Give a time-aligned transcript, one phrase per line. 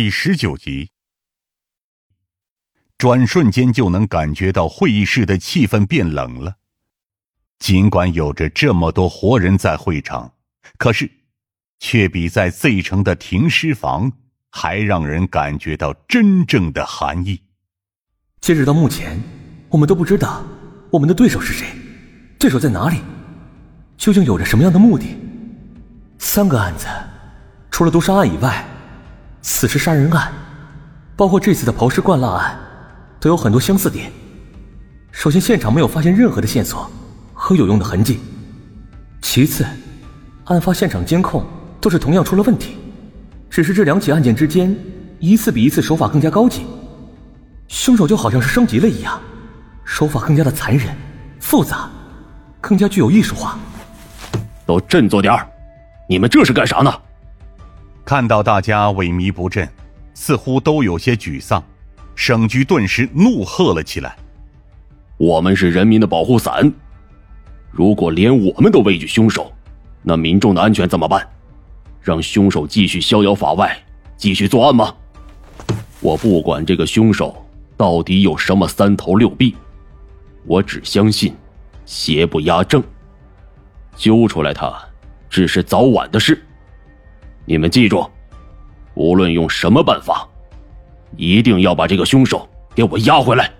[0.00, 0.92] 第十九集。
[2.96, 6.58] 转瞬间就能感觉到会议室的气氛变冷了。
[7.58, 10.34] 尽管有着这么多活人在会场，
[10.78, 11.10] 可是，
[11.80, 14.12] 却比在 Z 城的停尸房
[14.52, 17.42] 还让人感觉到真正的寒意。
[18.40, 19.20] 截止到目前，
[19.68, 20.44] 我们都不知道
[20.92, 21.66] 我们的对手是谁，
[22.38, 23.00] 对手在哪里，
[23.96, 25.18] 究竟有着什么样的目的？
[26.20, 26.86] 三个案子，
[27.68, 28.64] 除了毒杀案以外，
[29.50, 30.30] 死尸杀人案，
[31.16, 32.60] 包括这次的刨尸灌蜡案，
[33.18, 34.12] 都有很多相似点。
[35.10, 36.88] 首先，现场没有发现任何的线索。
[37.32, 38.20] 和有用的痕迹。
[39.22, 39.64] 其次，
[40.44, 41.46] 案发现场监控
[41.80, 42.76] 都是同样出了问题，
[43.48, 44.76] 只是这两起案件之间
[45.18, 46.66] 一次比一次手法更加高级，
[47.68, 49.18] 凶手就好像是升级了一样，
[49.82, 50.94] 手法更加的残忍、
[51.40, 51.88] 复杂，
[52.60, 53.58] 更加具有艺术化。
[54.66, 55.48] 都振作点儿！
[56.06, 56.92] 你们这是干啥呢？
[58.08, 59.68] 看到大家萎靡不振，
[60.14, 61.62] 似乎都有些沮丧，
[62.14, 64.16] 省局顿时怒喝了起来
[65.20, 66.72] ：“我们是人民的保护伞！”
[67.70, 69.52] 如果连我们都畏惧凶手，
[70.02, 71.28] 那民众的安全怎么办？
[72.00, 73.78] 让凶手继续逍遥法外，
[74.16, 74.94] 继续作案吗？
[76.00, 79.54] 我不管这个凶手到底有什么三头六臂，
[80.46, 81.36] 我只相信
[81.84, 82.82] 邪不压正，
[83.96, 84.74] 揪出来他
[85.28, 86.42] 只是早晚的事。
[87.48, 88.06] 你们记住，
[88.92, 90.28] 无论用什么办法，
[91.16, 93.50] 一定要把这个凶手给我押回来。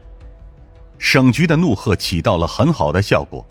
[0.98, 3.42] 省局的怒喝起到了很好的效果。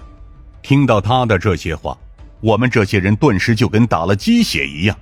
[0.61, 1.97] 听到他的这些话，
[2.39, 4.95] 我们这些人顿时就跟打了鸡血一样，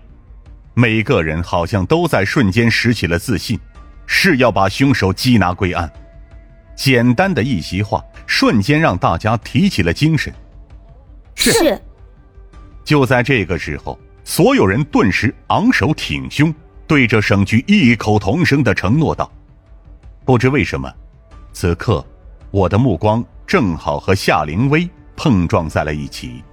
[0.74, 3.60] 每个人好像都在瞬间拾起了自信，
[4.06, 5.92] 是要把凶手缉拿归案。
[6.78, 10.34] 简单的一席话，瞬间让大家提起了精神。
[11.36, 11.78] 是。
[12.86, 16.54] 就在这个时候，所有人顿时昂首挺胸，
[16.86, 19.32] 对着省局异口同声的承诺道
[20.26, 20.92] ：“不知为什么，
[21.54, 22.06] 此刻
[22.52, 26.44] 我的目光正好和夏灵薇。”碰撞在了一起，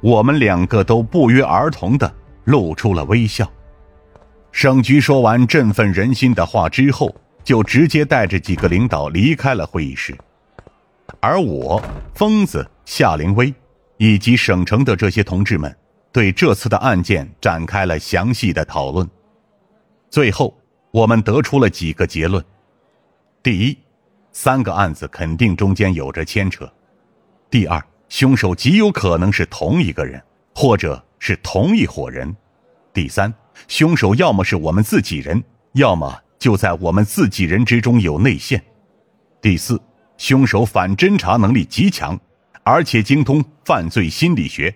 [0.00, 3.50] 我们两个都不约而同的露出了微笑。
[4.52, 7.12] 省局说完振奋人心的话之后，
[7.42, 10.16] 就直接带着几个领导离开了会议室。
[11.18, 11.82] 而我、
[12.14, 13.52] 疯子、夏灵薇
[13.96, 15.76] 以及省城的这些同志们，
[16.16, 19.06] 对这次的案件展开了详细的讨论。
[20.08, 20.58] 最后，
[20.90, 22.42] 我们得出了几个结论：
[23.42, 23.76] 第一，
[24.32, 26.64] 三个案子肯定中间有着牵扯；
[27.50, 27.78] 第二，
[28.08, 30.18] 凶手极有可能是同一个人，
[30.54, 32.34] 或者是同一伙人。
[32.94, 33.30] 第三，
[33.68, 35.44] 凶手要么是我们自己人，
[35.74, 38.64] 要么就在我们自己人之中有内线。
[39.42, 39.78] 第四，
[40.16, 42.18] 凶手反侦查能力极强，
[42.62, 44.74] 而且精通犯罪心理学，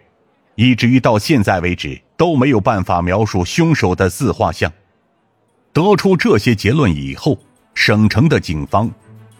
[0.60, 4.70] 以至于到现在为止都没有办法描述凶手的自画像。
[5.72, 7.38] 得出这些结论以后，
[7.72, 8.90] 省城的警方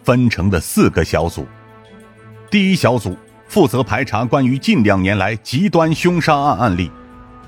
[0.03, 1.45] 分成了四个小组。
[2.49, 3.15] 第一小组。
[3.47, 6.89] 负责排查关于近两年来极端凶杀案案例，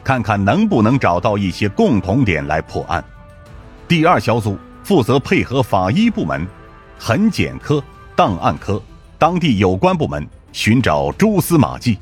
[0.04, 3.02] 看看能不能找到一些共同点来破案。
[3.88, 6.46] 第二小组负责配合法医部门、
[7.00, 7.82] 痕检科、
[8.18, 8.84] 档案科、
[9.18, 11.98] 当地有关部门寻找蛛丝马迹。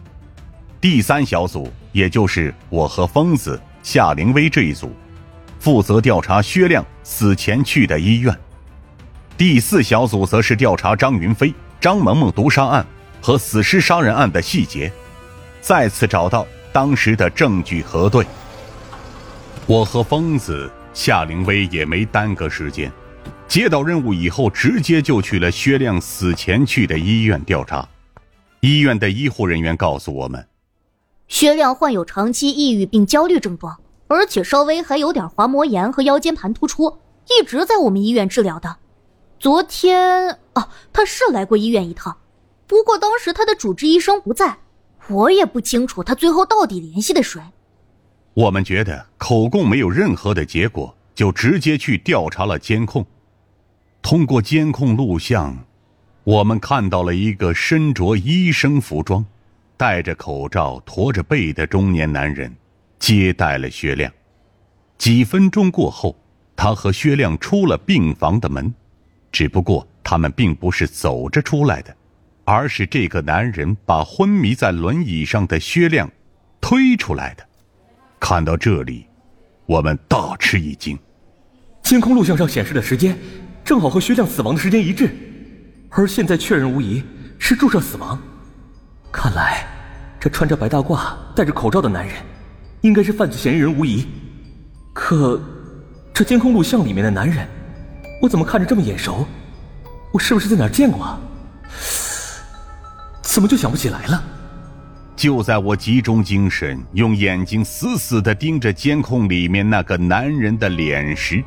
[0.82, 4.92] 第三小组，也就是我和疯子夏灵薇这一组，
[5.60, 8.36] 负责调查薛亮死前去的医院。
[9.38, 12.86] 第四小组则是调查张云飞、张萌萌毒杀案。
[13.24, 14.92] 和死尸杀人案的细节，
[15.62, 16.44] 再次找到
[16.74, 18.26] 当时的证据核对。
[19.68, 22.92] 我和疯子夏灵薇也没耽搁时间，
[23.48, 27.88] 接到任务以后，直接就去了薛亮死前去的医院调查。
[28.62, 30.44] 医院的医护人员告诉我们，
[31.32, 36.98] 薛亮患有长期抑郁并焦虑症状，而且稍微还有点滑膜炎和腰间盘突出，
[37.30, 38.76] 一直在我们医院治疗的。
[39.40, 42.18] 昨天啊，他是来过医院一趟。
[42.68, 44.58] 不过当时他的主治医生不在，
[45.08, 47.42] 我也不清楚他最后到底联系的谁。
[48.34, 53.06] 我们觉得口供没有任何的结果，就直接去调查了监控。
[54.02, 55.58] 通过监控录像，
[56.26, 59.26] 我们看到了一个身着医生服装、
[59.82, 62.56] 戴着口罩、驼着背的中年男人
[63.00, 64.14] 接待了薛亮。
[65.00, 66.16] 几分钟过后，
[66.56, 68.72] 他和薛亮出了病房的门，
[69.32, 71.98] 只不过他们并不是走着出来的。
[72.44, 76.08] 而是这个男人把昏迷在轮椅上的薛亮
[76.62, 77.44] 推出来的。
[78.20, 79.08] 看到这里，
[79.66, 80.96] 我们大吃一惊。
[81.82, 83.18] 监控录像上显示的时间
[83.66, 85.10] 正好和薛亮死亡的时间一致，
[85.90, 87.02] 而现在确认无疑
[87.40, 88.22] 是注射死亡。
[89.12, 89.68] 看来，
[90.20, 92.16] 这穿着白大褂、戴着口罩的男人，
[92.82, 94.08] 应该是犯罪嫌疑人无疑。
[94.94, 95.40] 可，
[96.14, 97.46] 这监控录像里面的男人，
[98.22, 99.28] 我怎么看着这么眼熟？
[100.14, 101.20] 我是不是在哪儿见过啊？
[103.22, 104.24] 怎么就想不起来了？
[105.16, 111.44] 就在我集中精神，用眼睛死死的盯着监控里面那个男人的脸时，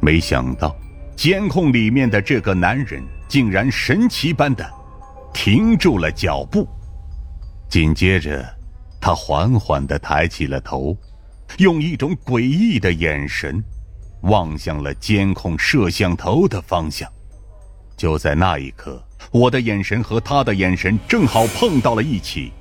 [0.00, 0.74] 没想到
[1.14, 4.68] 监控里面的这个男人竟然神奇般的
[5.32, 6.68] 停住了脚步，
[7.68, 8.44] 紧接着，
[9.00, 10.96] 他缓缓的抬起了头，
[11.58, 13.62] 用一种诡异的眼神
[14.22, 17.10] 望向了监控摄像头的方向。
[17.96, 22.52] 就在那一刻，我的眼神和他的眼神正好碰到了一起。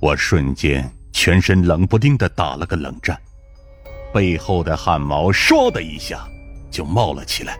[0.00, 3.18] 我瞬间全身冷不丁的打了个冷战，
[4.14, 6.26] 背后的汗毛唰的一下
[6.70, 7.58] 就冒了起来。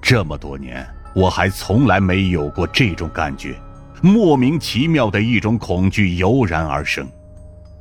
[0.00, 3.54] 这么多年，我还从来没有过这种感觉，
[4.02, 7.08] 莫名其妙的一种恐惧油然而生。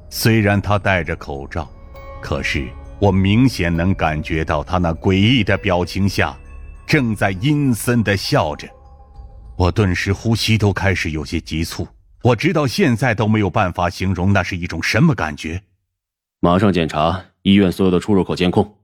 [0.10, 1.68] 虽然他戴着口罩，
[2.22, 2.68] 可是
[3.00, 6.38] 我明显能感觉到他那诡异的表情下，
[6.86, 8.68] 正在阴森的笑着。
[9.58, 11.88] 我顿时呼吸都开始有些急促。
[12.24, 15.60] 我直到现在都没有办法形容那是一种什么感觉。
[16.40, 18.76] 马上检查医院所有的出入口监控。